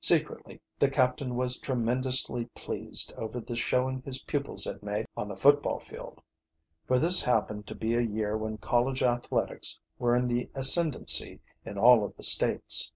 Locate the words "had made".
4.64-5.06